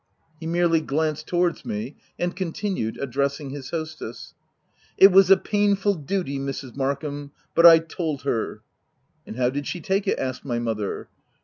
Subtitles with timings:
[0.39, 4.33] He merely glanced towards me, and continued— addressing his hostess;—
[4.97, 6.75] u It was a painful duty, Mrs.
[6.75, 8.63] Mark ham— but I told her!"
[9.27, 11.07] "And how did she take it?" asked my mother.